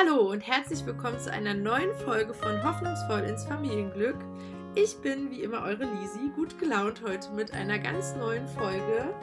[0.00, 4.16] Hallo und herzlich willkommen zu einer neuen Folge von Hoffnungsvoll ins Familienglück.
[4.74, 9.14] Ich bin wie immer eure Lisi, gut gelaunt heute mit einer ganz neuen Folge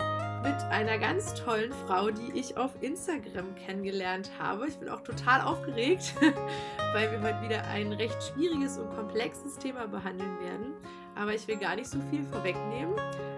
[0.43, 4.67] mit einer ganz tollen Frau, die ich auf Instagram kennengelernt habe.
[4.67, 6.13] Ich bin auch total aufgeregt,
[6.93, 10.73] weil wir heute wieder ein recht schwieriges und komplexes Thema behandeln werden.
[11.15, 12.93] Aber ich will gar nicht so viel vorwegnehmen,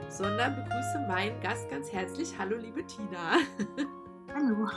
[0.09, 2.33] sondern begrüße meinen Gast ganz herzlich.
[2.37, 3.37] Hallo, liebe Tina.
[4.35, 4.67] Hallo.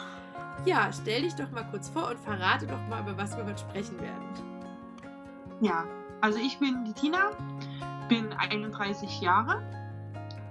[0.64, 3.58] Ja, stell dich doch mal kurz vor und verrate doch mal, über was wir heute
[3.58, 4.28] sprechen werden.
[5.60, 5.84] Ja,
[6.20, 7.30] also ich bin die Tina,
[8.08, 9.60] bin 31 Jahre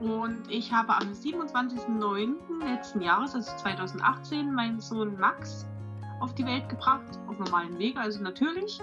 [0.01, 2.33] und ich habe am 27.09.
[2.65, 5.65] letzten Jahres, also 2018, meinen Sohn Max
[6.19, 8.81] auf die Welt gebracht, auf normalen Wege, also natürlich.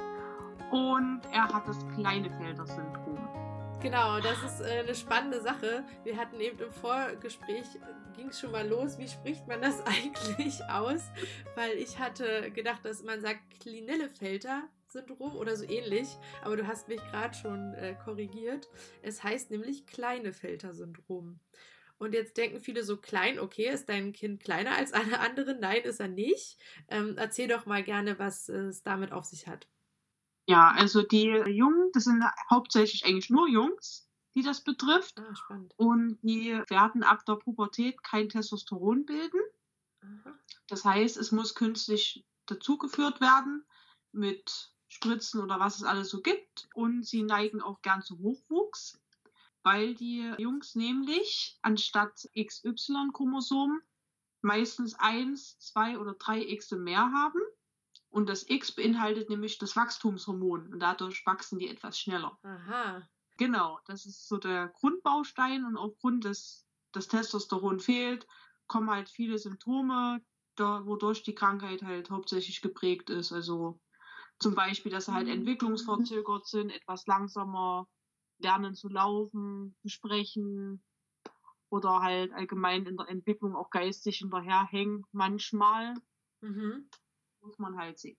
[0.70, 3.27] Und er hat das Kleinefelder-Syndrom.
[3.80, 5.84] Genau, das ist äh, eine spannende Sache.
[6.02, 7.64] Wir hatten eben im Vorgespräch,
[8.16, 11.02] ging es schon mal los, wie spricht man das eigentlich aus?
[11.54, 16.08] Weil ich hatte gedacht, dass man sagt Klinellefelter-Syndrom oder so ähnlich,
[16.42, 18.68] aber du hast mich gerade schon äh, korrigiert.
[19.02, 21.38] Es heißt nämlich Kleinefelter-Syndrom.
[21.98, 25.60] Und jetzt denken viele so klein, okay, ist dein Kind kleiner als alle anderen?
[25.60, 26.58] Nein, ist er nicht.
[26.88, 29.68] Ähm, erzähl doch mal gerne, was es damit auf sich hat.
[30.48, 35.18] Ja, also die Jungen, das sind hauptsächlich eigentlich nur Jungs, die das betrifft.
[35.18, 35.74] Ah, spannend.
[35.76, 39.40] Und die werden ab der Pubertät kein Testosteron bilden.
[40.00, 40.34] Aha.
[40.66, 43.66] Das heißt, es muss künstlich dazugeführt werden
[44.12, 46.70] mit Spritzen oder was es alles so gibt.
[46.72, 48.98] Und sie neigen auch gern zu Hochwuchs,
[49.62, 53.82] weil die Jungs nämlich anstatt XY-Chromosomen
[54.40, 57.40] meistens eins, zwei oder drei X mehr haben.
[58.10, 62.38] Und das X beinhaltet nämlich das Wachstumshormon und dadurch wachsen die etwas schneller.
[62.42, 63.08] Aha.
[63.38, 68.26] Genau, das ist so der Grundbaustein und aufgrund des das Testosteron fehlt,
[68.66, 70.20] kommen halt viele Symptome,
[70.56, 73.30] da, wodurch die Krankheit halt hauptsächlich geprägt ist.
[73.32, 73.80] Also
[74.40, 77.88] zum Beispiel, dass sie halt entwicklungsverzögert sind, etwas langsamer
[78.38, 80.82] lernen zu laufen, zu sprechen
[81.70, 85.94] oder halt allgemein in der Entwicklung auch geistig hinterherhängen manchmal
[86.42, 86.88] Mhm.
[87.48, 88.18] Muss man halt sehen.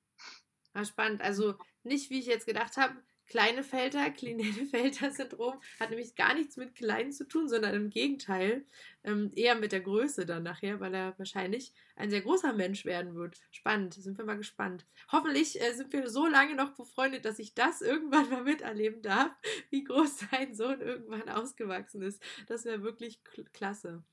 [0.73, 1.22] Ah, spannend.
[1.22, 2.95] Also nicht, wie ich jetzt gedacht habe,
[3.28, 8.66] kleine Felter, Klinelfelter-Syndrom hat nämlich gar nichts mit klein zu tun, sondern im Gegenteil,
[9.03, 13.16] ähm, eher mit der Größe dann nachher, weil er wahrscheinlich ein sehr großer Mensch werden
[13.16, 13.40] wird.
[13.51, 14.85] Spannend, sind wir mal gespannt.
[15.12, 19.31] Hoffentlich äh, sind wir so lange noch befreundet, dass ich das irgendwann mal miterleben darf,
[19.69, 22.22] wie groß sein Sohn irgendwann ausgewachsen ist.
[22.47, 24.03] Das wäre wirklich kl- klasse.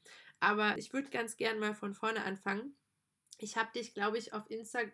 [0.41, 2.77] Aber ich würde ganz gern mal von vorne anfangen.
[3.39, 4.93] Ich habe dich, glaube ich, auf Instagram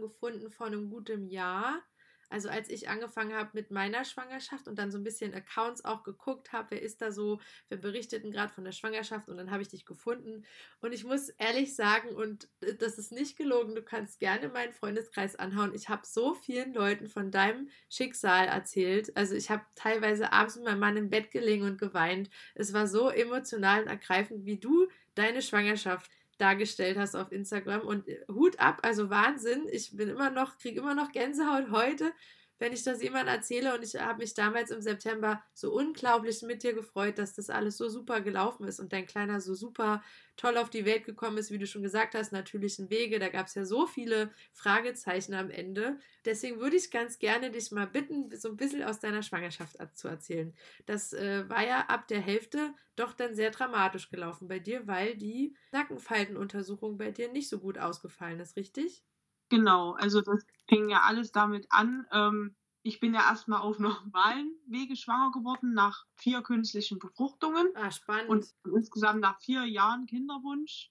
[0.00, 1.82] gefunden vor einem guten Jahr.
[2.30, 6.02] Also als ich angefangen habe mit meiner Schwangerschaft und dann so ein bisschen Accounts auch
[6.02, 9.50] geguckt habe, wer ist da so, wer berichtet denn gerade von der Schwangerschaft und dann
[9.50, 10.44] habe ich dich gefunden.
[10.80, 14.72] Und ich muss ehrlich sagen, und äh, das ist nicht gelogen, du kannst gerne meinen
[14.72, 15.74] Freundeskreis anhauen.
[15.74, 19.16] Ich habe so vielen Leuten von deinem Schicksal erzählt.
[19.16, 22.30] Also ich habe teilweise abends mit meinem Mann im Bett gelegen und geweint.
[22.54, 28.08] Es war so emotional und ergreifend, wie du deine Schwangerschaft dargestellt hast auf Instagram und
[28.08, 29.66] äh, Hut ab, also Wahnsinn.
[29.70, 32.12] Ich bin immer noch, kriege immer noch Gänsehaut heute,
[32.58, 36.62] wenn ich das jemandem erzähle und ich habe mich damals im September so unglaublich mit
[36.62, 40.02] dir gefreut, dass das alles so super gelaufen ist und dein Kleiner so super
[40.36, 43.18] toll auf die Welt gekommen ist, wie du schon gesagt hast, natürlichen Wege.
[43.18, 45.98] Da gab es ja so viele Fragezeichen am Ende.
[46.24, 50.08] Deswegen würde ich ganz gerne dich mal bitten, so ein bisschen aus deiner Schwangerschaft zu
[50.08, 50.54] erzählen.
[50.86, 55.16] Das äh, war ja ab der Hälfte doch dann sehr dramatisch gelaufen bei dir, weil
[55.16, 59.04] die Nackenfaltenuntersuchung bei dir nicht so gut ausgefallen ist, richtig?
[59.48, 62.06] Genau, also das fing ja alles damit an.
[62.10, 67.68] Ähm, ich bin ja erstmal auf normalen Wege schwanger geworden, nach vier künstlichen Befruchtungen.
[67.74, 68.28] Ah, spannend.
[68.28, 70.90] Und insgesamt nach vier Jahren Kinderwunsch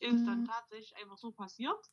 [0.00, 1.90] ist dann tatsächlich einfach so passiert.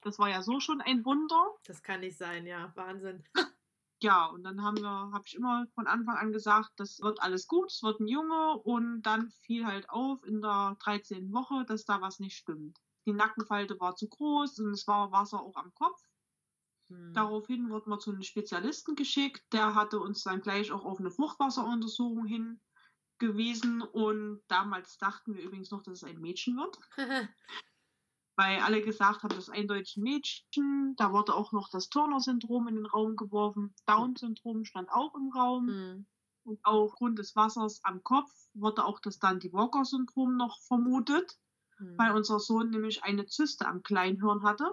[0.00, 1.54] Das war ja so schon ein Wunder.
[1.64, 2.72] das kann nicht sein, ja.
[2.74, 3.24] Wahnsinn.
[4.00, 7.48] Ja, und dann haben wir, habe ich immer von Anfang an gesagt, das wird alles
[7.48, 8.56] gut, es wird ein Junge.
[8.58, 11.32] Und dann fiel halt auf in der 13.
[11.32, 12.78] Woche, dass da was nicht stimmt.
[13.08, 15.98] Die Nackenfalte war zu groß und es war Wasser auch am Kopf.
[16.90, 17.14] Hm.
[17.14, 19.42] Daraufhin wurden wir zu einem Spezialisten geschickt.
[19.50, 23.80] Der hatte uns dann gleich auch auf eine Fruchtwasseruntersuchung hingewiesen.
[23.80, 26.78] Und damals dachten wir übrigens noch, dass es ein Mädchen wird,
[28.36, 30.94] weil alle gesagt haben, das ist eindeutig ein Mädchen.
[30.98, 33.74] Da wurde auch noch das Turner-Syndrom in den Raum geworfen.
[33.86, 35.68] Down-Syndrom stand auch im Raum.
[35.68, 36.06] hm.
[36.44, 41.38] Und aufgrund des Wassers am Kopf wurde auch das dann die Walker-Syndrom noch vermutet,
[41.78, 41.98] Hm.
[41.98, 44.72] weil unser Sohn nämlich eine Zyste am Kleinhirn hatte.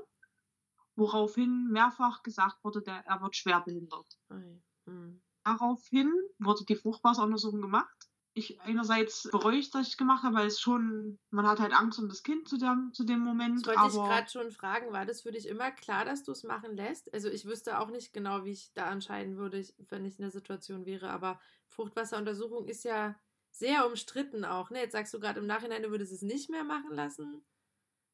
[0.96, 4.18] Woraufhin mehrfach gesagt wurde, der, er wird schwerbehindert.
[4.30, 4.62] Ei.
[4.86, 5.22] Hm.
[5.44, 10.60] Daraufhin wurde die Fruchtwasseruntersuchung gemacht ich einerseits bereue ich, dass ich gemacht habe, weil es
[10.60, 13.66] schon, man hat halt Angst um das Kind zu dem, zu dem Moment.
[13.66, 16.44] Das wollte ich gerade schon fragen, war das für dich immer klar, dass du es
[16.44, 17.14] machen lässt?
[17.14, 20.32] Also ich wüsste auch nicht genau, wie ich da entscheiden würde, wenn ich in der
[20.32, 23.16] Situation wäre, aber Fruchtwasseruntersuchung ist ja
[23.58, 24.70] sehr umstritten auch.
[24.70, 24.80] Ne?
[24.80, 27.46] Jetzt sagst du gerade im Nachhinein, du würdest es nicht mehr machen lassen.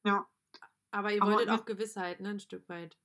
[0.05, 0.27] Ja.
[0.91, 2.97] Aber ihr wolltet aber, auch Gewissheit, ne, ein Stück weit.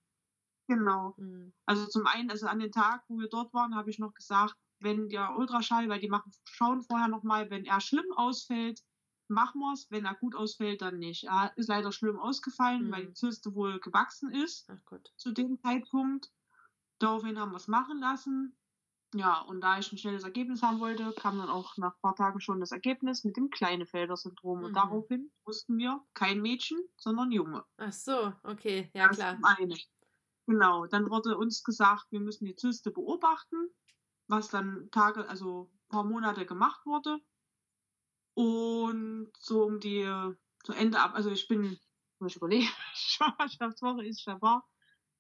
[0.69, 1.15] Genau.
[1.17, 1.53] Mhm.
[1.67, 4.57] Also zum einen, also an den Tag, wo wir dort waren, habe ich noch gesagt,
[4.81, 8.83] wenn der Ultraschall, weil die machen, schauen vorher nochmal, wenn er schlimm ausfällt,
[9.29, 9.91] machen wir es.
[9.91, 11.25] Wenn er gut ausfällt, dann nicht.
[11.25, 12.93] Er ist leider schlimm ausgefallen, mhm.
[12.93, 14.71] weil die Zyste wohl gewachsen ist
[15.17, 16.31] zu dem Zeitpunkt.
[16.99, 18.57] Daraufhin haben wir es machen lassen.
[19.19, 22.17] Ja, und da ich ein schnelles Ergebnis haben wollte, kam dann auch nach ein paar
[22.17, 24.59] Tagen schon das Ergebnis mit dem Kleinefelder-Syndrom.
[24.59, 24.65] Mhm.
[24.67, 27.65] Und daraufhin wussten wir, kein Mädchen, sondern Junge.
[27.79, 29.39] Ach so, okay, ja das klar.
[29.43, 29.77] Eine.
[30.47, 33.71] Genau, dann wurde uns gesagt, wir müssen die Zyste beobachten
[34.29, 37.19] was dann Tage, also ein paar Monate gemacht wurde.
[38.35, 40.05] Und so um die,
[40.65, 41.79] zu Ende ab, also ich bin,
[42.19, 44.69] muss ich überlegen, Schwangerschaftswoche ist schon war.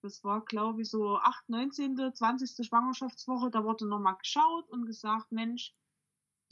[0.06, 2.64] Das war, glaube ich, so 8, 19., 20.
[2.64, 3.50] Schwangerschaftswoche.
[3.50, 5.74] Da wurde nochmal geschaut und gesagt, Mensch,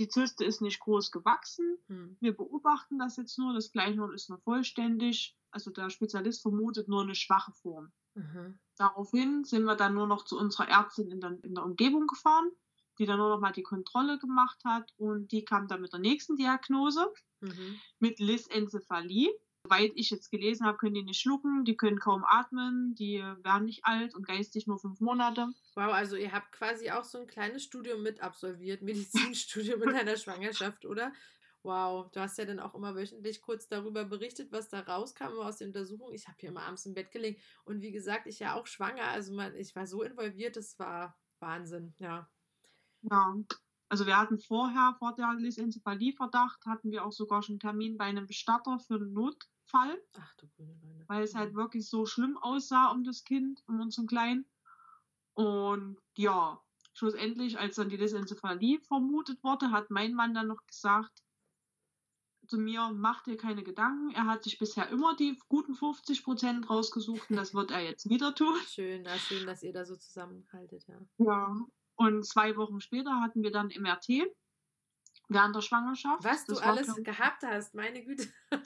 [0.01, 1.79] die Zyste ist nicht groß gewachsen.
[1.87, 2.17] Hm.
[2.19, 3.55] Wir beobachten das jetzt nur.
[3.55, 5.37] Das Kleinhirn ist noch vollständig.
[5.53, 7.93] Also der Spezialist vermutet nur eine schwache Form.
[8.15, 8.59] Mhm.
[8.77, 12.51] Daraufhin sind wir dann nur noch zu unserer Ärztin in der, in der Umgebung gefahren,
[12.99, 16.01] die dann nur noch mal die Kontrolle gemacht hat und die kam dann mit der
[16.01, 17.81] nächsten Diagnose mhm.
[18.01, 19.31] mit Lysencephalie.
[19.67, 23.65] Soweit ich jetzt gelesen habe, können die nicht schlucken, die können kaum atmen, die werden
[23.65, 25.49] nicht alt und geistig nur fünf Monate.
[25.75, 30.19] Wow, also ihr habt quasi auch so ein kleines Studium mit absolviert, Medizinstudium in einer
[30.19, 31.13] Schwangerschaft, oder?
[31.63, 35.57] Wow, du hast ja dann auch immer wöchentlich kurz darüber berichtet, was da rauskam aus
[35.57, 36.13] der Untersuchung.
[36.13, 39.05] Ich habe hier immer abends im Bett gelegen und wie gesagt, ich ja auch schwanger,
[39.05, 42.29] also man, ich war so involviert, das war Wahnsinn, ja.
[43.01, 43.35] Ja,
[43.89, 48.05] also wir hatten vorher, vor der Lysencephalie-Verdacht, hatten wir auch sogar schon einen Termin bei
[48.05, 49.13] einem Bestatter für einen
[49.75, 50.03] Notfall.
[50.19, 51.05] Ach du grüne Leine.
[51.09, 51.57] Weil es halt mhm.
[51.57, 54.47] wirklich so schlimm aussah um das Kind, um unseren Kleinen.
[55.35, 56.61] Und ja,
[56.93, 61.23] schlussendlich, als dann die Lysencephalie vermutet wurde, hat mein Mann dann noch gesagt,
[62.47, 64.11] zu mir, mach dir keine Gedanken.
[64.11, 68.09] Er hat sich bisher immer die guten 50 Prozent rausgesucht und das wird er jetzt
[68.11, 68.55] wieder tun.
[68.69, 71.01] Schön, ja, schön, dass ihr da so zusammenhaltet, ja.
[71.19, 71.57] Ja,
[71.97, 74.27] und zwei Wochen später hatten wir dann MRT
[75.29, 76.23] während der Schwangerschaft.
[76.25, 77.01] Was das du alles klar.
[77.03, 78.29] gehabt hast, meine Güte.
[78.51, 78.63] Das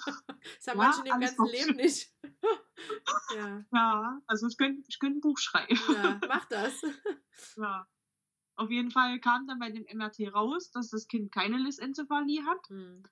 [0.68, 2.12] haben ja, manche im ganzen Leben nicht.
[3.36, 3.64] ja.
[3.72, 5.78] ja, also ich könnte, ich könnte ein Buch schreiben.
[5.92, 6.82] Ja, mach das.
[7.56, 7.86] Ja.
[8.56, 12.68] Auf jeden Fall kam dann bei dem MRT raus, dass das Kind keine Lysencephalie hat.
[12.68, 13.04] Hm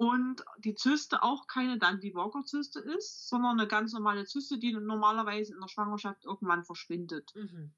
[0.00, 5.60] und die Zyste auch keine Dandy-Walker-Zyste ist, sondern eine ganz normale Zyste, die normalerweise in
[5.60, 7.30] der Schwangerschaft irgendwann verschwindet.
[7.34, 7.74] Mhm.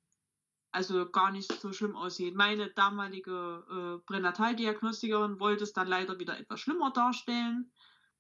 [0.73, 2.35] Also gar nicht so schlimm aussieht.
[2.35, 3.65] Meine damalige
[4.01, 7.73] äh, Pränataldiagnostikerin wollte es dann leider wieder etwas schlimmer darstellen.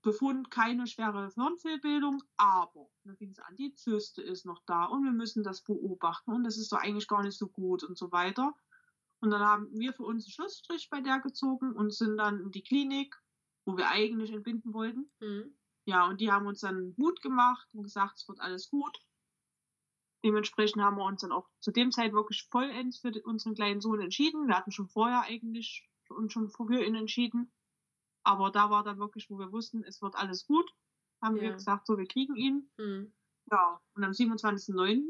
[0.03, 5.05] Befund keine schwere Hirnfehlbildung, aber dann fing es an, die Zyste ist noch da und
[5.05, 8.11] wir müssen das beobachten und das ist doch eigentlich gar nicht so gut und so
[8.11, 8.53] weiter.
[9.21, 12.51] Und dann haben wir für uns einen Schlussstrich bei der gezogen und sind dann in
[12.51, 13.17] die Klinik
[13.65, 15.11] wo wir eigentlich entbinden wollten.
[15.21, 15.55] Mhm.
[15.85, 18.99] Ja, und die haben uns dann Mut gemacht und gesagt, es wird alles gut.
[20.25, 24.01] Dementsprechend haben wir uns dann auch zu dem Zeit wirklich vollends für unseren kleinen Sohn
[24.01, 24.47] entschieden.
[24.47, 27.51] Wir hatten schon vorher eigentlich uns schon für ihn entschieden.
[28.23, 30.71] Aber da war dann wirklich, wo wir wussten, es wird alles gut,
[31.21, 31.43] haben ja.
[31.43, 32.71] wir gesagt, so, wir kriegen ihn.
[32.77, 33.13] Mhm.
[33.51, 35.03] Ja, und am 27.09.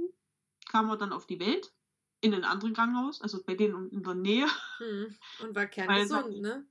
[0.71, 1.75] kam er dann auf die Welt
[2.21, 4.47] in ein anderen Krankenhaus, also bei denen in der Nähe.
[4.81, 5.14] Mhm.
[5.42, 6.66] Und war kerngesund, ne?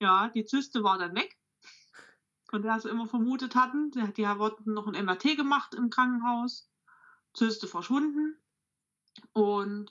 [0.00, 1.36] Ja, die Zyste war dann weg.
[2.48, 3.90] Von der sie immer vermutet hatten.
[3.90, 6.70] Die, die hatten noch ein MRT gemacht im Krankenhaus.
[7.36, 8.36] Zyste verschwunden.
[9.32, 9.90] Und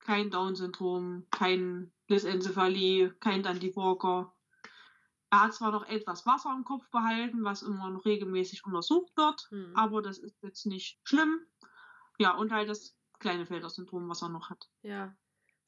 [0.00, 4.34] kein Down-Syndrom, kein Lysencephalie, kein Dandy Walker.
[5.30, 9.46] Er hat zwar noch etwas Wasser im Kopf behalten, was immer noch regelmäßig untersucht wird,
[9.50, 9.76] hm.
[9.76, 11.40] aber das ist jetzt nicht schlimm.
[12.18, 14.70] Ja, und halt das kleine Felder-Syndrom, was er noch hat.
[14.80, 15.14] Ja,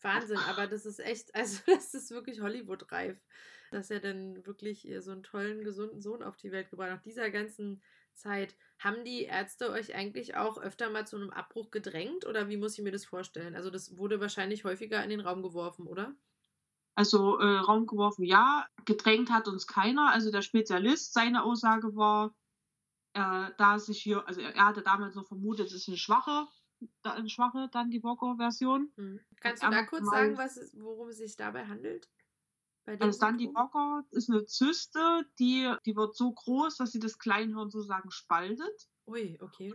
[0.00, 3.21] Wahnsinn, aber das ist echt, also das ist wirklich Hollywood-reif,
[3.71, 6.97] dass er dann wirklich so einen tollen, gesunden Sohn auf die Welt gebracht hat.
[6.97, 7.83] Nach dieser ganzen
[8.21, 12.57] Zeit, haben die Ärzte euch eigentlich auch öfter mal zu einem Abbruch gedrängt oder wie
[12.57, 13.55] muss ich mir das vorstellen?
[13.57, 16.15] Also das wurde wahrscheinlich häufiger in den Raum geworfen, oder?
[16.95, 18.67] Also äh, Raum geworfen, ja.
[18.85, 20.11] Gedrängt hat uns keiner.
[20.12, 22.35] Also der Spezialist, seine Aussage war,
[23.15, 26.47] äh, da sich hier, also er, er hatte damals noch vermutet, es ist eine schwache
[27.03, 28.93] eine schwache dann die Walker-Version.
[28.97, 29.21] Hm.
[29.41, 32.09] Kannst du da kurz sagen, was worum es sich dabei handelt?
[32.99, 37.18] Also dann die Walker ist eine Zyste, die, die wird so groß, dass sie das
[37.18, 38.88] Kleinhirn sozusagen spaltet.
[39.06, 39.75] Ui, okay.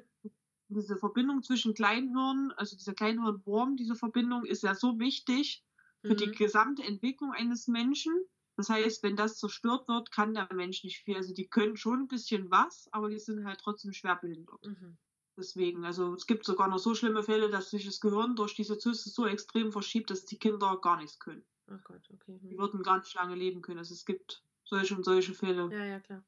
[0.68, 5.64] Diese Verbindung zwischen Kleinhirn, also dieser Kleinhirnwurm, diese Verbindung ist ja so wichtig,
[6.02, 8.14] für die gesamte Entwicklung eines Menschen.
[8.58, 11.18] Das heißt, wenn das zerstört wird, kann der Mensch nicht viel.
[11.18, 14.66] Also die können schon ein bisschen was, aber die sind halt trotzdem schwerbehindert.
[14.66, 14.98] Mhm.
[15.38, 18.78] Deswegen, also es gibt sogar noch so schlimme Fälle, dass sich das Gehirn durch diese
[18.78, 21.44] Zyste so extrem verschiebt, dass die Kinder gar nichts können.
[21.68, 22.40] Oh Gott, okay.
[22.44, 22.58] Die Hm.
[22.58, 23.80] würden gar nicht lange leben können.
[23.80, 25.70] Also es gibt solche und solche Fälle.
[25.72, 26.24] Ja, ja, klar.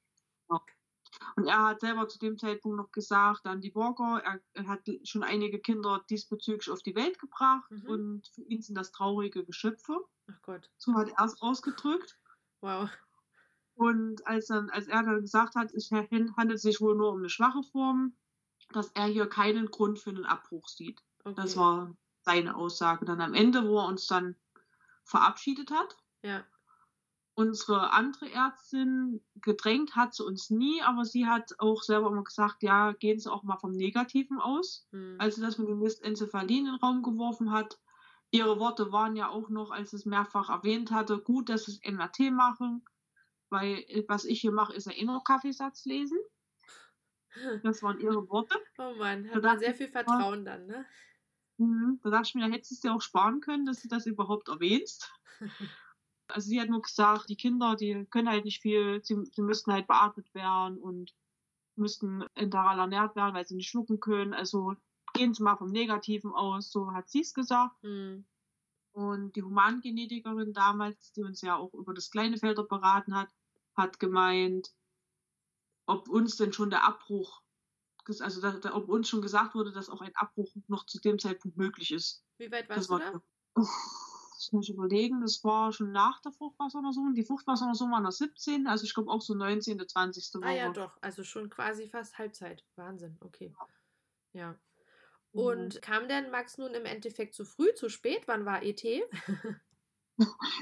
[1.36, 4.88] Und er hat selber zu dem Zeitpunkt noch gesagt, an die Borger, er, er hat
[5.04, 7.90] schon einige Kinder diesbezüglich auf die Welt gebracht Mhm.
[7.90, 10.06] und für ihn sind das traurige Geschöpfe.
[10.30, 10.70] Ach Gott.
[10.78, 12.20] So hat er es ausgedrückt.
[12.62, 12.90] Wow.
[13.76, 17.30] Und als, dann, als er dann gesagt hat, es handelt sich wohl nur um eine
[17.30, 18.16] schwache Form,
[18.70, 21.04] dass er hier keinen Grund für einen Abbruch sieht.
[21.24, 21.36] Okay.
[21.36, 23.06] Das war seine Aussage.
[23.06, 24.36] Dann am Ende, wo er uns dann
[25.08, 26.46] verabschiedet hat, Ja.
[27.34, 32.64] unsere andere Ärztin gedrängt hat sie uns nie, aber sie hat auch selber immer gesagt,
[32.64, 34.88] ja, gehen Sie auch mal vom Negativen aus.
[34.92, 35.16] Hm.
[35.20, 37.80] Als sie das mit dem Listencephalin in den Raum geworfen hat,
[38.32, 41.80] ihre Worte waren ja auch noch, als sie es mehrfach erwähnt hatte, gut, dass sie
[41.80, 42.84] das MRT machen,
[43.50, 46.18] weil äh, was ich hier mache, ist ja eh nur Kaffeesatz lesen.
[47.64, 48.58] Das waren ihre Worte.
[48.80, 49.90] Oh Mann, Da hat man sehr viel.
[49.90, 50.86] Vertrauen dann, ne?
[51.58, 52.00] Mhm.
[52.04, 54.06] Da dachte ich mir, da hättest du es dir auch sparen können, dass du das
[54.06, 55.12] überhaupt erwähnst.
[56.30, 59.72] Also sie hat nur gesagt, die Kinder, die können halt nicht viel, sie, sie müssten
[59.72, 61.16] halt beatmet werden und
[61.78, 64.34] müssten enteral ernährt werden, weil sie nicht schlucken können.
[64.34, 64.76] Also
[65.14, 67.82] gehen Sie mal vom Negativen aus, so hat sie es gesagt.
[67.82, 68.26] Hm.
[68.92, 73.30] Und die Humangenetikerin damals, die uns ja auch über das Kleinefelder beraten hat,
[73.76, 74.74] hat gemeint,
[75.86, 77.42] ob uns denn schon der Abbruch,
[78.22, 81.20] also da, da, ob uns schon gesagt wurde, dass auch ein Abbruch noch zu dem
[81.20, 82.24] Zeitpunkt möglich ist.
[82.38, 83.22] Wie weit Das warst du war, da?
[83.56, 83.70] Uff,
[84.36, 87.14] das muss ich überlegen, das war schon nach der Fruchtwasseruntersuchung.
[87.16, 90.34] Die Fruchtwasseruntersuchung war noch 17, also ich glaube auch so 19., 20.
[90.36, 90.46] Woche.
[90.48, 90.98] Ah ja, doch.
[91.02, 92.64] Also schon quasi fast Halbzeit.
[92.76, 93.18] Wahnsinn.
[93.20, 93.54] Okay.
[94.34, 94.56] Ja.
[95.34, 95.40] Mhm.
[95.40, 98.28] Und kam denn Max nun im Endeffekt zu früh, zu spät?
[98.28, 98.84] Wann war ET?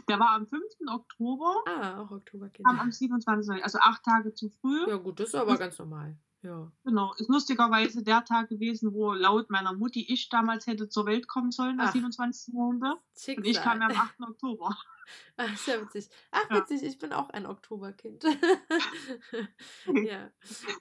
[0.09, 0.87] Der war am 5.
[0.89, 2.67] Oktober, Ah, auch Oktoberkind.
[2.67, 3.63] kam am 27.
[3.63, 4.85] Also acht Tage zu früh.
[4.89, 6.17] Ja, gut, das ist aber ganz normal.
[6.41, 6.71] Ja.
[6.83, 11.27] Genau, ist lustigerweise der Tag gewesen, wo laut meiner Mutti ich damals hätte zur Welt
[11.27, 11.91] kommen sollen, am Ach.
[11.93, 12.53] 27.
[12.53, 13.01] November.
[13.17, 13.37] Schicksal.
[13.37, 14.21] Und ich kam ja am 8.
[14.21, 14.77] Oktober.
[15.37, 16.09] Ach, ja witzig.
[16.31, 16.57] Ach, Ja.
[16.57, 18.23] witzig, ich bin auch ein Oktoberkind.
[20.05, 20.31] ja.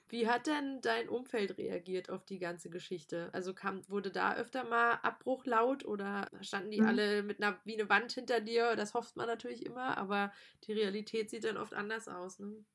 [0.09, 3.29] Wie hat denn dein Umfeld reagiert auf die ganze Geschichte?
[3.33, 6.87] Also kam, wurde da öfter mal Abbruch laut oder standen die Mhm.
[6.87, 8.75] alle mit einer wie eine Wand hinter dir?
[8.75, 10.31] Das hofft man natürlich immer, aber
[10.65, 12.39] die Realität sieht dann oft anders aus.
[12.39, 12.65] Ne?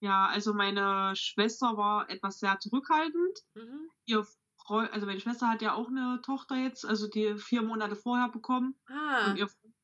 [0.00, 3.40] Ja, also meine Schwester war etwas sehr zurückhaltend.
[3.54, 3.90] Mhm.
[4.06, 4.26] Ihr
[4.56, 8.28] Freund, also meine Schwester hat ja auch eine Tochter jetzt, also die vier Monate vorher
[8.28, 8.74] bekommen.
[8.88, 9.74] Ah, Und ihr Freund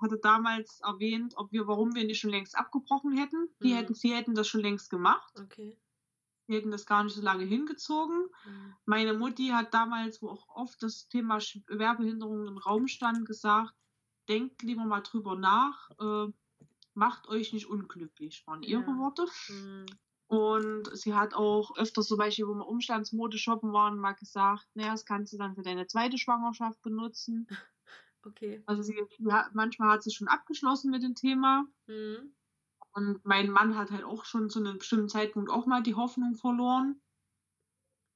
[0.00, 3.48] hatte damals erwähnt, ob wir, warum wir nicht schon längst abgebrochen hätten.
[3.62, 3.76] Die Mhm.
[3.76, 5.32] hätten, sie hätten das schon längst gemacht.
[5.38, 5.76] okay.
[6.48, 8.26] Die hätten das gar nicht so lange hingezogen.
[8.44, 8.74] Mhm.
[8.86, 13.74] Meine Mutti hat damals, wo auch oft das Thema Schwerbehinderung im Raum stand, gesagt,
[14.28, 16.32] denkt lieber mal drüber nach, äh,
[16.94, 18.96] macht euch nicht unglücklich, waren ihre Ja.
[18.98, 19.26] Worte.
[19.48, 19.86] Mhm.
[20.28, 24.92] Und sie hat auch öfters zum Beispiel, wo wir Umstandsmode shoppen waren, mal gesagt, naja,
[24.92, 27.48] das kannst du dann für deine zweite Schwangerschaft benutzen.
[28.26, 28.62] Okay.
[28.66, 28.94] Also sie,
[29.52, 31.66] manchmal hat sie schon abgeschlossen mit dem Thema.
[31.88, 32.34] Mhm.
[32.92, 36.34] Und mein Mann hat halt auch schon zu einem bestimmten Zeitpunkt auch mal die Hoffnung
[36.34, 37.00] verloren.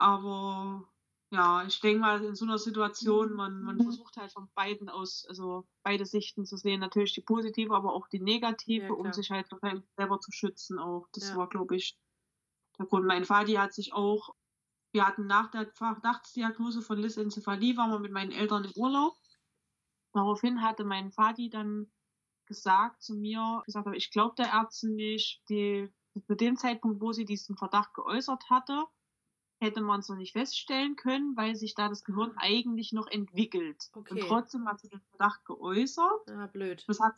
[0.00, 0.93] Aber
[1.34, 5.24] ja, ich denke mal, in so einer Situation, man, man versucht halt von beiden aus,
[5.28, 6.80] also beide Sichten zu sehen.
[6.80, 9.48] Natürlich die positive, aber auch die negative, Ja, um sich halt
[9.96, 11.06] selber zu schützen auch.
[11.12, 11.36] Das Ja.
[11.38, 11.98] war, glaube ich,
[12.78, 13.06] der Grund.
[13.06, 14.30] Mein Vati hat sich auch,
[14.92, 19.14] wir hatten nach der Verdachtsdiagnose von Lissencephalie, waren wir mit meinen Eltern im Urlaub.
[20.12, 21.92] Daraufhin hatte mein Vati dann
[22.46, 25.92] gesagt zu mir, gesagt, aber ich glaube der Ärztin nicht, die
[26.26, 28.84] zu dem Zeitpunkt, wo sie diesen Verdacht geäußert hatte,
[29.64, 33.90] hätte man es noch nicht feststellen können, weil sich da das Gehirn eigentlich noch entwickelt.
[33.94, 34.20] Und Okay.
[34.20, 36.28] trotzdem hat sie den Verdacht geäußert.
[36.28, 36.84] Ah, blöd.
[36.86, 37.14] Das hat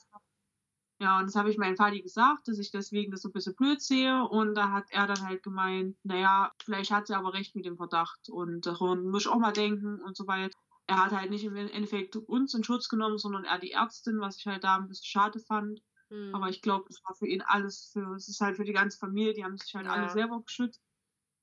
[0.99, 3.55] ja, und das habe ich meinem Vati gesagt, dass ich deswegen das so ein bisschen
[3.55, 4.23] blöd sehe.
[4.29, 7.76] Und da hat er dann halt gemeint, naja, vielleicht hat sie aber recht mit dem
[7.76, 8.29] Verdacht.
[8.31, 10.59] Und daran muss ich auch mal denken und so weiter.
[10.87, 14.38] Er hat halt nicht im Endeffekt uns in Schutz genommen, sondern er die Ärztin, was
[14.38, 15.81] ich halt da ein bisschen schade fand.
[16.11, 16.35] Mhm.
[16.35, 18.99] Aber ich glaube, es war für ihn alles, für, es ist halt für die ganze
[18.99, 19.93] Familie, die haben sich halt Ja.
[19.93, 20.81] alle selber geschützt.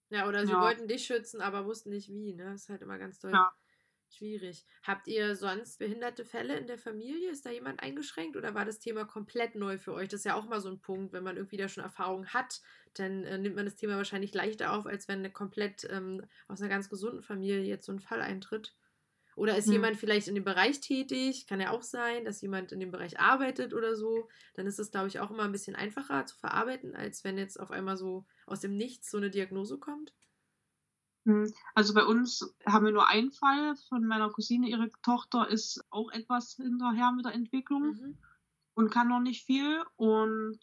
[0.10, 0.60] Ja, oder sie Ja.
[0.60, 2.46] wollten dich schützen, aber wussten nicht wie, ne?
[2.52, 3.54] Das ist halt immer ganz doll Ja.
[4.10, 4.66] schwierig.
[4.84, 7.32] Habt ihr sonst behinderte Fälle in der Familie?
[7.32, 10.10] Ist da jemand eingeschränkt oder war das Thema komplett neu für euch?
[10.10, 12.62] Das ist ja auch mal so ein Punkt, wenn man irgendwie da schon Erfahrung hat,
[12.96, 16.62] dann äh, nimmt man das Thema wahrscheinlich leichter auf, als wenn eine komplett ähm, aus
[16.62, 18.76] einer ganz gesunden Familie jetzt so ein Fall eintritt.
[19.36, 19.72] Oder ist Hm.
[19.72, 21.48] jemand vielleicht in dem Bereich tätig?
[21.48, 24.30] Kann ja auch sein, dass jemand in dem Bereich arbeitet oder so.
[24.56, 27.60] Dann ist es, glaube ich, auch immer ein bisschen einfacher zu verarbeiten, als wenn jetzt
[27.60, 30.14] auf einmal so aus dem Nichts so eine Diagnose kommt.
[31.26, 35.82] Hm, also bei uns haben wir nur einen Fall von meiner Cousine, ihre Tochter ist
[35.90, 38.18] auch etwas hinterher mit der Entwicklung Mhm.
[38.76, 40.60] und kann noch nicht viel und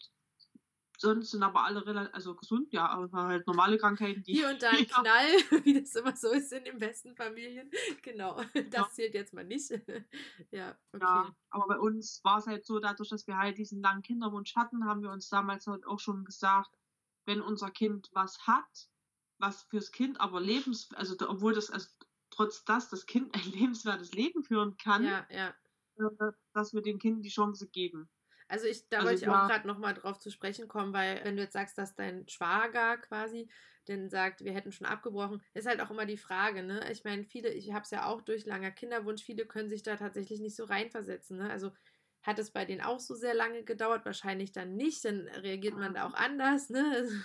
[1.01, 4.61] sonst sind aber alle relativ also gesund, ja, aber halt normale Krankheiten, die Hier und
[4.61, 4.85] da ein ja.
[5.01, 5.27] Knall,
[5.65, 7.69] wie das immer so ist in den besten Familien.
[8.03, 8.61] Genau, Ja.
[8.69, 9.69] das zählt jetzt mal nicht.
[10.51, 11.31] Ja, Ja, okay.
[11.49, 15.01] aber bei uns war's halt so, dadurch, dass wir halt diesen langen Kinderwunsch hatten, haben
[15.01, 16.69] wir uns damals halt auch schon gesagt,
[17.25, 18.89] wenn unser Kind was hat,
[19.39, 21.87] was fürs Kind aber lebens also obwohl das also
[22.29, 25.55] trotz dass das Kind ein lebenswertes Leben führen kann, Ja, ja.
[25.97, 28.09] äh, dass wir dem Kind die Chance geben.
[28.51, 29.45] Also ich da Also wollte ich auch ja.
[29.45, 32.97] grad noch mal drauf zu sprechen kommen, weil wenn du jetzt sagst, dass dein Schwager
[32.97, 33.49] quasi
[33.85, 36.91] dann sagt: „Wir hätten schon abgebrochen“, ist halt auch immer die Frage, ne?
[36.91, 39.95] Ich meine, viele ich habe es ja auch durch, langer Kinderwunsch, viele können sich da
[39.95, 41.49] tatsächlich nicht so reinversetzen, ne?
[41.49, 41.71] Also,
[42.23, 44.05] hat es bei denen auch so sehr lange gedauert?
[44.05, 46.83] Wahrscheinlich dann nicht, dann reagiert man da auch anders, ne?
[47.01, 47.15] Also,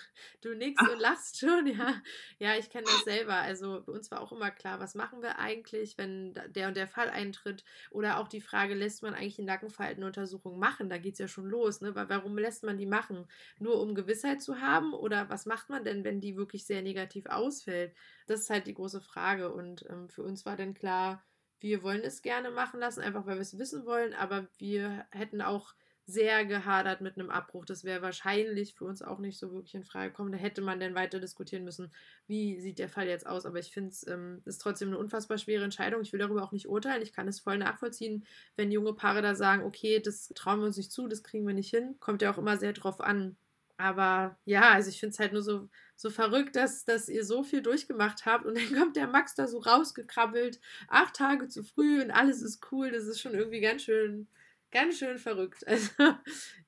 [0.42, 2.00] du nickst und lachst schon, ja.
[2.38, 3.34] Ja, ich kenne das selber.
[3.34, 6.88] Also, bei uns war auch immer klar, was machen wir eigentlich, wenn der und der
[6.88, 7.64] Fall eintritt?
[7.90, 10.88] Oder auch die Frage, lässt man eigentlich 'ne Nackenfaltenuntersuchung machen?
[10.88, 11.94] Da geht's ja schon los, ne?
[11.94, 13.26] Wa warum lässt man die machen?
[13.58, 17.26] Nur um Gewissheit zu haben oder was macht man denn, wenn die wirklich sehr negativ
[17.26, 17.94] ausfällt?
[18.26, 21.24] Das ist halt die große Frage und, ähm, für uns war dann klar,
[21.60, 25.74] wir wollen es gerne machen lassen, einfach weil wir's wissen wollen, aber wir hätten auch
[26.08, 27.64] sehr gehadert mit 'nem Abbruch.
[27.64, 30.30] Das wäre wahrscheinlich für uns auch nicht so wirklich infrage gekommen.
[30.32, 31.92] Da hätte man dann weiter diskutieren müssen,
[32.28, 33.44] wie sieht der Fall jetzt aus?
[33.44, 36.02] Aber ich finde es, ähm, ist trotzdem 'ne unfassbar schwere Entscheidung.
[36.02, 37.02] Ich will darüber auch nicht urteilen.
[37.02, 38.24] Ich kann es voll nachvollziehen,
[38.56, 41.54] wenn junge Paare da sagen: „Okay, das trauen wir uns nicht zu, das kriegen wir
[41.54, 43.36] nicht hin.“ Kommt ja auch immer sehr drauf an.
[43.78, 47.42] Aber ja, also ich finde es halt nur so so verrückt, dass dass ihr so
[47.42, 52.02] viel durchgemacht habt und dann kommt der Max da so rausgekrabbelt, 8 Tage zu früh
[52.02, 52.90] und alles ist cool.
[52.90, 54.28] Das ist schon irgendwie ganz schön
[54.70, 55.64] ganz schön verrückt.
[55.66, 55.90] Also,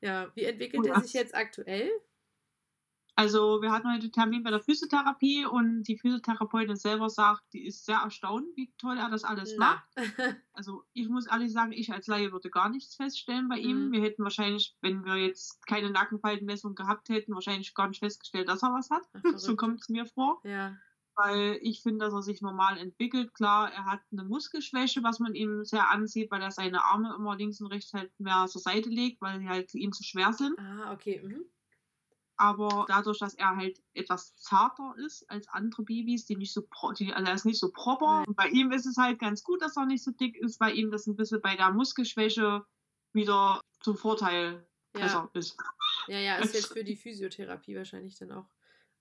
[0.01, 1.91] ja, wie entwickelt er sich jetzt aktuell?
[3.19, 7.85] Also, wir hatten heute Termin bei der Physiotherapie und die Physiotherapeutin selber sagt, die ist
[7.85, 9.83] sehr erstaunt, wie toll er das alles Na.
[9.97, 9.97] macht.
[10.53, 13.89] Also, ich muss ehrlich sagen, ich als Laie würde gar nichts feststellen bei ihm.
[13.89, 13.93] Mhm.
[13.93, 18.63] Wir hätten wahrscheinlich, wenn wir jetzt keine Nackenfaltenmessung gehabt hätten, wahrscheinlich gar nicht festgestellt, dass
[18.63, 19.03] er was hat.
[19.15, 19.59] Ach, So verrückt.
[19.61, 20.41] kommt's mir vor.
[20.45, 20.77] Ja.
[21.17, 23.35] Weil ich finde, dass er sich normal entwickelt.
[23.35, 27.37] Klar, er hat 'ne Muskelschwäche, was man ihm sehr ansieht, weil er seine Arme immer
[27.37, 30.33] links und rechts halt mehr zur Seite legt, weil die halt für ihn zu schwer
[30.33, 30.57] sind.
[30.59, 31.45] Ah, okay, mhm.
[32.39, 36.63] Aber dadurch, dass er halt etwas zarter ist als andere Babys, die nicht so
[36.99, 38.25] die also er ist nicht so proper.
[38.29, 40.77] Und bei ihm ist es halt ganz gut, dass er nicht so dick ist, weil
[40.79, 42.65] ihm das 'n bisschen bei der Muskelschwäche
[43.13, 45.19] wieder zum Vorteil Ja.
[45.19, 45.57] besser ist.
[46.07, 48.51] Ja, ja, ist jetzt für die Physiotherapie wahrscheinlich dann auch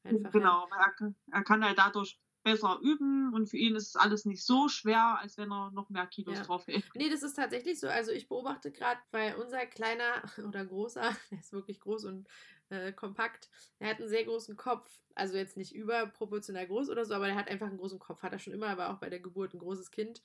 [0.03, 0.33] einfacher.
[0.33, 0.93] Genau, er
[1.31, 5.19] er kann halt dadurch besser üben und für ihn ist es alles nicht so schwer,
[5.19, 6.43] als wenn er noch mehr Kilos Ja.
[6.43, 6.87] drauf hätte.
[6.93, 7.87] Ne, das ist tatsächlich so.
[7.87, 12.27] Also, ich beobachte grad, weil unser Kleiner oder Großer, der ist wirklich groß und,
[12.69, 13.49] äh, kompakt,
[13.79, 14.99] der hat 'n sehr großen Kopf.
[15.15, 18.23] Also, jetzt nicht überproportional groß oder so, aber der hat einfach 'n großen Kopf.
[18.23, 20.21] Hat er schon immer, war auch bei der Geburt 'n großes Kind.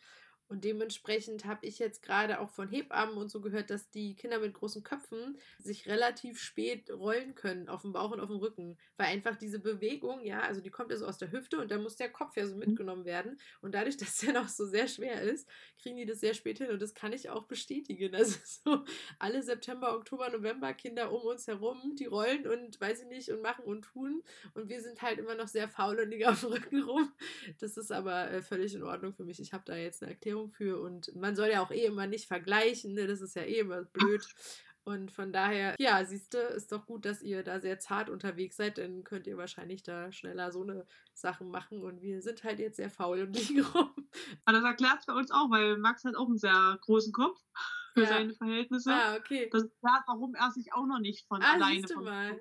[0.53, 4.39] Und dementsprechend habe ich jetzt grade auch von Hebammen und so gehört, dass die Kinder
[4.39, 9.37] mit großen Köpfen sich relativ spät rollen können aufm Bauch und aufm Rücken, weil einfach
[9.37, 12.11] diese Bewegung, ja also die kommt ja so aus der Hüfte und dann muss der
[12.13, 12.77] Kopf ja so Mhm.
[12.77, 13.41] mitgenommen werden.
[13.63, 15.49] Und dadurch, dass der noch so sehr schwer ist,
[15.81, 18.15] kriegen die das sehr spät hin und das kann ich auch bestätigen.
[18.15, 18.85] Also, so
[19.19, 23.41] alle September, Oktober, November Kinder um uns herum, die rollen und weiß ich nicht und
[23.43, 24.23] machen und tun.
[24.55, 27.13] Und wir sind halt immer noch sehr faul und liegen aufm Rücken rum.
[27.59, 29.41] Das ist aber, äh, völlig in Ordnung für mich.
[29.41, 32.27] Ich habe da jetzt 'ne Erklärung für und man soll ja auch eh immer nicht
[32.29, 33.07] vergleichen, ne?
[33.07, 34.29] Das ist ja eh immer blöd.
[34.85, 38.57] Und von daher, ja, siehst du, ist doch gut, dass ihr da sehr zart unterwegs
[38.57, 42.59] seid, dann könnt ihr wahrscheinlich da schneller so 'ne Sachen machen und wir sind halt
[42.59, 43.95] jetzt sehr faul und liegen rum.
[44.45, 47.41] Aber das erklärt's bei uns auch, weil Max hat auch 'n sehr großen Kopf
[47.95, 48.07] für Ja.
[48.07, 49.03] seine Verhältnisse.
[49.03, 49.51] Ah, okay.
[49.51, 52.41] Das erklärt, warum er sich auch noch nicht von Ah, alleine vom mal.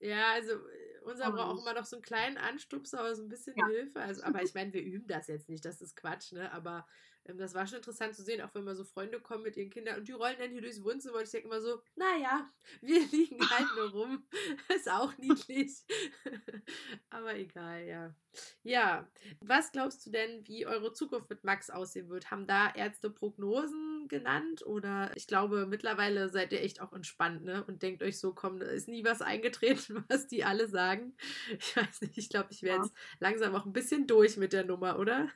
[0.00, 3.22] Ja, also, äh, unser Aber braucht auch immer noch so 'n kleinen Anstupser oder so
[3.24, 3.64] 'n bisschen Ja.
[3.64, 4.00] Hilfe.
[4.02, 6.52] Also aber ich meine, wir üben das jetzt nicht, das ist Quatsch, ne?
[6.52, 6.86] Aber,
[7.24, 9.98] das war schon interessant zu sehen, auch wenn mal so Freunde kommen mit ihren Kindern
[9.98, 13.00] und die rollen dann hier durchs Wohnzimmer und ich denke immer so: „Na ja, wir
[13.12, 14.28] liegen halt nur rum.
[14.74, 15.84] Ist auch niedlich.“
[17.10, 18.14] Aber egal, ja.
[18.62, 22.30] Ja, was glaubst du denn, wie eure Zukunft mit Max aussehen wird?
[22.30, 27.64] Haben da Ärzte Prognosen genannt oder ich glaube, mittlerweile seid ihr echt auch entspannt, ne?
[27.64, 31.16] Und denkt euch so: „Komm, da ist nie was eingetreten, was die alle sagen.“
[31.58, 32.78] Ich weiß nicht, ich glaube, ich wäre Ja.
[32.78, 35.28] jetzt langsam auch 'n bisschen durch mit der Nummer, oder?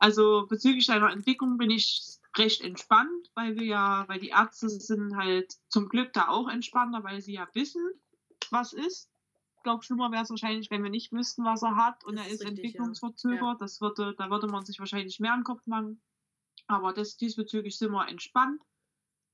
[0.00, 5.16] Also, bezüglich deiner Entwicklung bin ich recht entspannt, weil wir ja weil die Ärzte sind
[5.16, 7.82] halt zum Glück da auch entspannter, weil sie ja wissen,
[8.50, 9.10] was ist.
[9.56, 12.32] Ich glaube, schlimmer wär's wahrscheinlich, wenn wir nicht wüssten, was er hat und Das er
[12.32, 12.48] ist ist ja.
[12.50, 13.42] entwicklungsverzögert.
[13.42, 13.54] Ja.
[13.60, 16.00] Das würde da würde man sich wahrscheinlich mehr 'n Kopf machen.
[16.68, 18.62] Aber das diesbezüglich sind wir entspannt.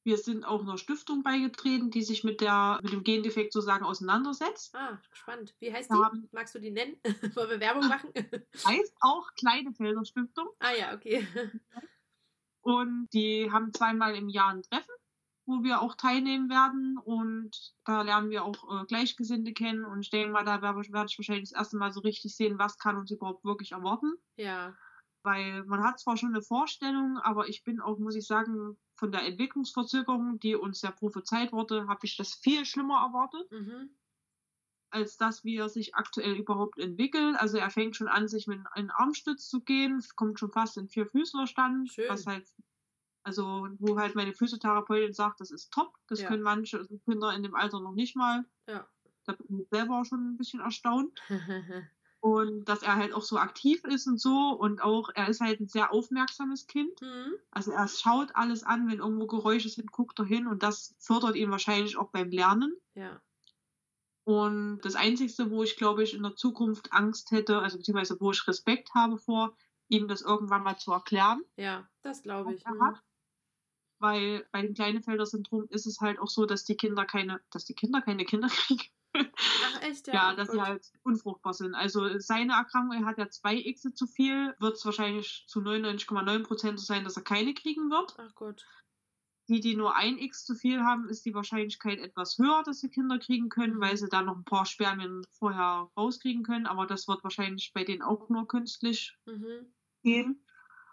[0.05, 4.75] Wir sind auch einer Stiftung beigetreten, die sich mit, der, mit dem Gendefekt sozusagen auseinandersetzt.
[4.75, 5.55] Ah, spannend.
[5.61, 5.95] Wie heißt die?
[5.95, 6.97] Haben, Magst du die nennen?
[7.35, 8.12] Wollen wir Werbung machen?
[8.67, 10.51] heißt auch Kleinefelder Stiftung.
[10.59, 11.27] Ah ja, okay.
[12.61, 14.95] Und die haben zweimal im Jahr ein Treffen,
[15.47, 16.99] wo wir auch teilnehmen werden.
[16.99, 19.87] Und da lernen wir auch äh, Gleichgesinnte kennen.
[19.87, 22.79] Und ich denke mal, da werde ich wahrscheinlich das erste Mal so richtig sehen, was
[22.79, 24.14] kann uns überhaupt wirklich erwarten.
[24.37, 24.75] Ja.
[25.23, 29.12] Weil man hat zwar schon eine Vorstellung, aber ich bin auch, muss ich sagen, von
[29.12, 33.90] der Entwicklungsverzögerung, die uns ja prophezeit wurde, habe ich das viel schlimmer erwartet, mhm.
[34.90, 37.37] als das, wie er sich aktuell überhaupt entwickelt.
[37.38, 40.88] Also er fängt schon an, sich mit einem Armstütz zu gehen, kommt schon fast in
[40.88, 42.09] Vierfüßlerstand, Schön.
[42.09, 42.48] was halt,
[43.24, 46.28] also wo halt meine Physiotherapeutin sagt, das ist top, das ja.
[46.28, 48.44] können manche Kinder in dem Alter noch nicht mal.
[48.68, 48.88] Ja.
[49.26, 51.20] Da bin ich selber auch schon ein bisschen erstaunt.
[52.24, 55.60] und dass er halt auch so aktiv ist und so und auch er ist halt
[55.60, 57.02] ein sehr aufmerksames Kind.
[57.02, 57.34] Mhm.
[57.50, 61.37] Also er schaut alles an, wenn irgendwo Geräusche sind, guckt er hin und das fördert
[61.37, 62.74] ihn wahrscheinlich auch beim Lernen.
[62.94, 63.20] Ja.
[64.24, 68.30] Und das Einzige, wo ich glaube ich in der Zukunft Angst hätte, also beziehungsweise wo
[68.30, 69.54] ich Respekt habe vor,
[69.88, 71.44] ihm das irgendwann mal zu erklären.
[71.56, 72.64] Ja, das glaube ich.
[72.64, 72.96] Mhm.
[73.98, 77.74] Weil bei dem Kleinefelder-Syndrom ist es halt auch so, dass die Kinder keine, dass die
[77.74, 78.88] Kinder keine Kinder kriegen.
[79.14, 80.14] Ach echt, ja.
[80.14, 81.74] Ja, dass sie halt unfruchtbar sind.
[81.74, 86.42] Also seine Erkrankung, er hat ja zwei X zu viel, wird es wahrscheinlich zu 99,9
[86.42, 88.14] Prozent so sein, dass er keine kriegen wird.
[88.18, 88.64] Ach Gott.
[89.48, 92.88] Die, die nur ein X zu viel haben, ist die Wahrscheinlichkeit etwas höher, dass sie
[92.88, 96.66] Kinder kriegen können, weil sie da noch ein paar Spermien vorher rauskriegen können.
[96.66, 99.72] Aber das wird wahrscheinlich bei denen auch nur künstlich mhm.
[100.03, 100.46] gehen.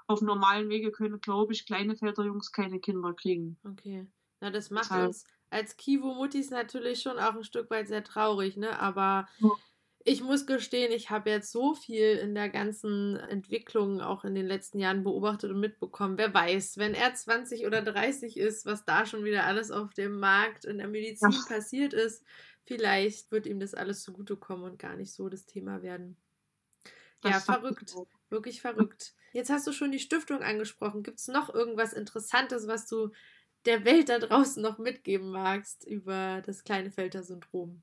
[0.08, 3.58] Auf normalen Wege können, glaube ich, kleine Väterjungs keine Kinder kriegen.
[3.64, 4.06] Okay.
[4.42, 5.08] Na, das macht Deshalb.
[5.08, 8.80] uns als Kivo-Muttis natürlich schon auch ein Stück weit sehr traurig, ne?
[8.80, 9.28] Aber
[10.04, 14.48] ich muss gestehen, ich habe jetzt so viel in der ganzen Entwicklung auch in den
[14.48, 16.18] letzten Jahren beobachtet und mitbekommen.
[16.18, 20.20] Wer weiß, wenn er 20 oder 30 ist, was da schon wieder alles auf dem
[20.20, 21.42] Markt in der Medizin ja.
[21.48, 22.24] passiert ist,
[22.66, 26.18] vielleicht wird ihm das alles zugutekommen und gar nicht so das Thema werden.
[27.24, 27.94] Ja, verrückt.
[28.30, 29.14] Wirklich verrückt.
[29.34, 31.04] Jetzt hast du schon die Stiftung angesprochen.
[31.04, 33.12] Gibt es noch irgendwas Interessantes, was du
[33.66, 37.82] der Welt da draußen noch mitgeben magst über das Klinefelter-Syndrom?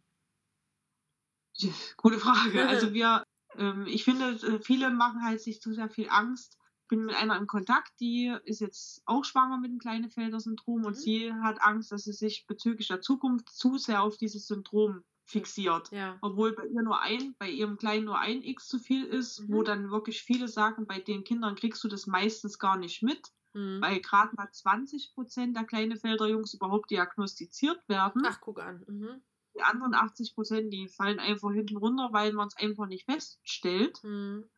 [1.97, 2.69] Gute Frage.
[2.69, 3.25] Also wir,
[3.57, 6.59] ähm, ich finde, äh, viele machen halt sich zu sehr viel Angst.
[6.83, 10.87] Ich bin mit einer in Kontakt, die ist jetzt auch schwanger mit dem Klinefelter-Syndrom mhm.
[10.87, 15.05] und sie hat Angst, dass sie sich bezüglich der Zukunft zu sehr auf dieses Syndrom
[15.29, 15.91] fixiert.
[15.93, 16.17] Ja.
[16.23, 19.53] Obwohl bei ihr nur ein, bei ihrem Kleinen nur ein X zu viel ist, mhm.
[19.53, 23.31] wo dann wirklich viele sagen, bei den Kindern kriegst du das meistens gar nicht mit.
[23.59, 23.81] Mhm.
[23.81, 28.23] Weil gerade mal 20 Prozent der Kleinefelder Jungs überhaupt diagnostiziert werden.
[28.25, 28.85] Ach, guck an.
[28.87, 29.23] Mhm.
[29.55, 34.01] Die anderen 80 Prozent, die fallen einfach hinten runter, weil man es einfach nicht feststellt.
[34.05, 34.49] Mhm.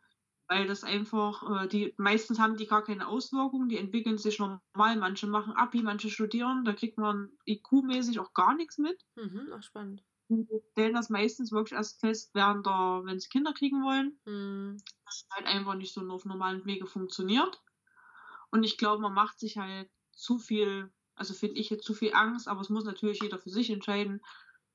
[0.48, 4.96] Weil das einfach, äh, die meistens haben die gar keine Auswirkungen, die entwickeln sich normal.
[4.96, 9.00] Manche machen Abi, manche studieren, da kriegt man IQ-mäßig auch gar nichts mit.
[9.16, 10.04] Mhm, ach, spannend.
[10.28, 14.18] Die stellen das meistens wirklich erst fest, während der, wenn sie Kinder kriegen wollen.
[14.26, 14.76] Mhm.
[15.04, 17.62] Das halt einfach nicht so auf normalen Wege funktioniert.
[18.50, 22.12] Und ich glaube, man macht sich halt zu viel, also finde ich jetzt zu viel
[22.14, 24.20] Angst, aber es muss natürlich jeder für sich entscheiden.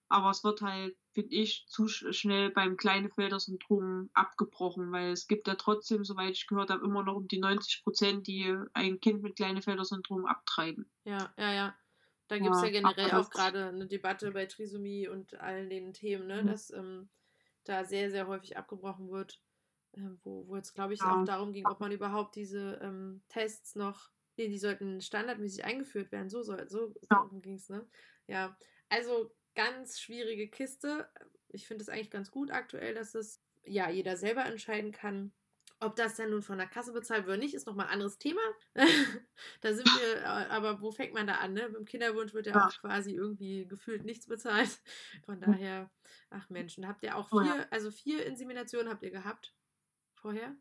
[0.08, 5.56] Aber es wird halt, finde ich, zu schnell beim Kleinefelder-Syndrom abgebrochen, weil es gibt ja
[5.56, 9.36] trotzdem, soweit ich gehört habe, immer noch um die 90 Prozent, die ein Kind mit
[9.36, 10.90] Kleinefelder-Syndrom abtreiben.
[11.06, 11.76] Ja, ja, ja.
[12.28, 15.94] Da gibt es ja, ja, generell auch gerade eine Debatte bei Trisomie und allen den
[15.94, 16.48] Themen, ne, mhm.
[16.48, 17.10] dass ähm,
[17.66, 19.42] da sehr, sehr häufig abgebrochen wird.
[19.96, 21.22] Ähm, wo, wo jetzt, glaube ich, ja.
[21.22, 26.12] auch darum ging, ob man überhaupt diese ähm, Tests noch, nee, die sollten standardmäßig eingeführt
[26.12, 26.30] werden.
[26.30, 27.30] So soll, so ja.
[27.32, 27.88] ging es, ne?
[28.28, 28.58] Ja,
[28.90, 31.10] also ganz schwierige Kiste.
[31.50, 35.32] Ich finde es eigentlich ganz gut aktuell, dass es ja jeder selber entscheiden kann.
[35.82, 38.18] Ob das dann nun von der Kasse bezahlt wird oder nicht, ist nochmal ein anderes
[38.18, 38.42] Thema.
[39.62, 41.54] da sind wir, äh, aber wo fängt man da an?
[41.54, 41.70] Ne?
[41.70, 44.82] Beim Kinderwunsch wird ja, ja, auch quasi irgendwie gefühlt nichts bezahlt.
[45.26, 45.92] Von daher,
[46.30, 49.54] ach Menschen, habt ihr auch vier, also vier Inseminationen habt ihr gehabt?
[50.26, 50.56] Vorher?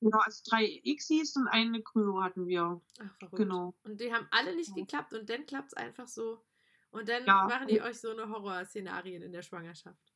[0.00, 2.80] Genau, also drei Xis und eine Kryo hatten wir.
[2.98, 3.36] Ach, verrückt.
[3.36, 3.74] Genau.
[3.84, 6.42] Und die haben alle nicht geklappt und dann klappt es einfach so.
[6.90, 7.44] Und dann ja.
[7.44, 10.14] machen die euch so eine Horrorszenarien in der Schwangerschaft.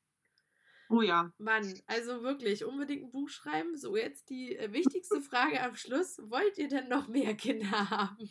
[0.89, 1.33] Oh ja.
[1.39, 3.77] Mann, also wirklich, unbedingt ein Buch schreiben.
[3.77, 6.19] So, jetzt die äh, wichtigste Frage am Schluss.
[6.23, 8.31] Wollt ihr denn noch mehr Kinder haben?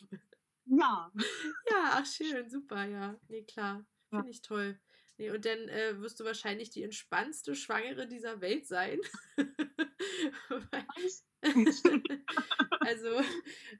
[0.65, 1.11] Ja.
[1.69, 3.19] Ja, ach schön, super, ja.
[3.27, 3.85] Nee, klar.
[4.09, 4.79] Finde ich toll.
[5.17, 8.99] Nee, und dann äh, wirst du wahrscheinlich die entspannendste Schwangere dieser Welt sein.
[12.81, 13.21] also,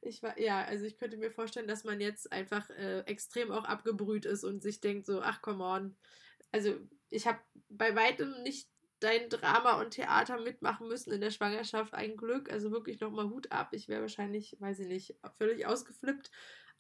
[0.02, 3.66] ich war, ja, also ich könnte mir vorstellen, dass man jetzt einfach äh, extrem auch
[3.66, 5.98] abgebrüht ist und sich denkt so, ach come on.
[6.52, 6.76] Also,
[7.10, 8.70] ich habe bei weitem nicht
[9.00, 11.94] dein Drama und Theater mitmachen müssen in der Schwangerschaft.
[11.94, 13.70] Ein Glück, also wirklich nochmal Hut ab.
[13.72, 16.32] Ich wäre wahrscheinlich, weiß ich nicht, völlig ausgeflippt.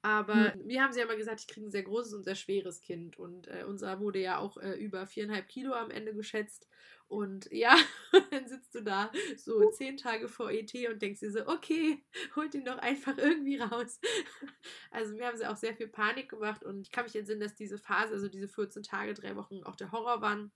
[0.05, 0.67] Aber mhm.
[0.67, 3.17] mir haben sie ja immer gesagt, ich kriege ein sehr großes und sehr schweres Kind.
[3.17, 6.67] Und äh, unser wurde ja auch äh, über viereinhalb Kilo am Ende geschätzt.
[7.07, 7.75] Und ja,
[8.29, 12.03] dann sitzt du da so zehn Tage vor ET und denkst dir so, okay,
[12.35, 13.99] holt ihn doch einfach irgendwie raus.
[14.91, 17.55] Also mir haben sie auch sehr viel Panik gemacht und ich kann mich entsinnen, dass
[17.55, 20.51] diese Phase, also diese 14 Tage, drei Wochen auch der Horror waren.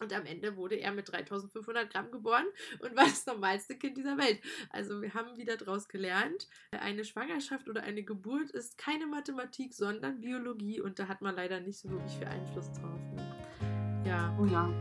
[0.00, 2.46] Und am Ende wurde er mit 3500 Gramm geboren
[2.80, 4.40] und war das normalste Kind dieser Welt.
[4.70, 10.20] Also wir haben wieder daraus gelernt, eine Schwangerschaft oder eine Geburt ist keine Mathematik, sondern
[10.20, 13.00] Biologie und da hat man leider nicht so wirklich viel Einfluss drauf.
[13.14, 14.04] Ne?
[14.06, 14.36] Ja.
[14.40, 14.72] Oh ja.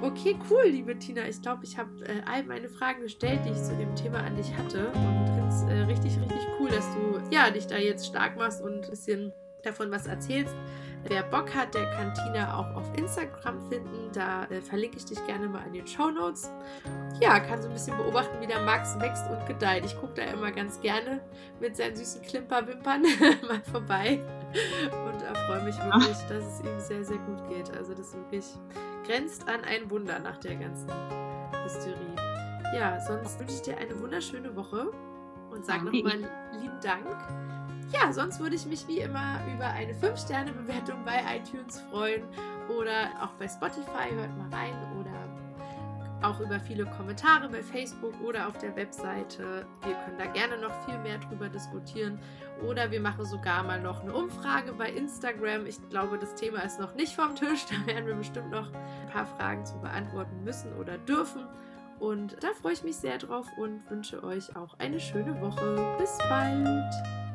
[0.00, 1.28] Okay, cool, liebe Tina.
[1.28, 4.36] Ich glaube, ich habe äh, all meine Fragen gestellt, die ich zu dem Thema an
[4.36, 4.88] dich hatte.
[4.88, 8.62] Und finde es äh, richtig, richtig cool, dass du ja, dich da jetzt stark machst
[8.62, 10.54] und ein bisschen davon was erzählst.
[11.04, 14.10] Wer Bock hat, der kann Tina auch auf Instagram finden.
[14.12, 16.48] Da äh, verlinke ich dich gerne mal in den Show Notes.
[17.20, 19.84] Ja, kann so ein bisschen beobachten, wie der Max wächst und gedeiht.
[19.84, 21.20] Ich gucke da immer ganz gerne
[21.60, 23.02] mit seinen süßen Klimperwimpern
[23.48, 24.20] mal vorbei
[25.06, 27.76] und äh, freue mich wirklich, dass es ihm sehr, sehr gut geht.
[27.76, 28.46] Also das wirklich
[29.04, 30.90] grenzt an ein Wunder nach der ganzen
[31.64, 32.16] Hysterie.
[32.74, 34.90] Ja, sonst wünsche ich dir eine wunderschöne Woche
[35.50, 36.18] und sage nochmal
[36.60, 37.06] lieben Dank
[37.92, 42.22] ja, sonst würde ich mich wie immer über eine 5-Sterne-Bewertung bei iTunes freuen
[42.68, 45.12] oder auch bei Spotify, hört mal rein oder
[46.22, 49.66] auch über viele Kommentare bei Facebook oder auf der Webseite.
[49.82, 52.18] Wir können da gerne noch viel mehr drüber diskutieren.
[52.64, 55.66] Oder wir machen sogar mal noch eine Umfrage bei Instagram.
[55.66, 57.66] Ich glaube, das Thema ist noch nicht vom Tisch.
[57.72, 61.46] Da werden wir bestimmt noch ein paar Fragen zu beantworten müssen oder dürfen.
[61.98, 65.96] Und da freue ich mich sehr drauf und wünsche euch auch eine schöne Woche.
[65.98, 67.31] Bis bald!